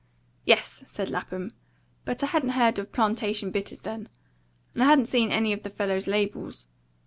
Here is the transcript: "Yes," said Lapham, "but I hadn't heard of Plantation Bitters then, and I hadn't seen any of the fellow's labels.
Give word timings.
"Yes," 0.45 0.83
said 0.87 1.11
Lapham, 1.11 1.51
"but 2.05 2.23
I 2.23 2.33
hadn't 2.33 2.53
heard 2.57 2.79
of 2.79 2.91
Plantation 2.91 3.51
Bitters 3.51 3.81
then, 3.81 4.09
and 4.73 4.81
I 4.81 4.87
hadn't 4.87 5.05
seen 5.09 5.31
any 5.31 5.53
of 5.53 5.61
the 5.61 5.69
fellow's 5.69 6.07
labels. 6.07 6.65